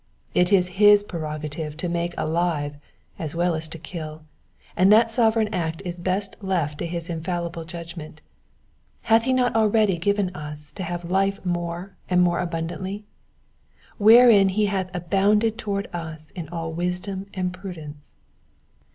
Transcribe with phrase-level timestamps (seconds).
[0.33, 2.77] It is his prerogative to make alive
[3.19, 4.23] as well as to kill,
[4.75, 8.19] and that sovereign act is best left to his infallible judgment.
[9.03, 13.05] Hath he not already given us to have life more and more abundantly?
[13.99, 18.15] Wherein he hath abounded toward us in all wisdom and prudence."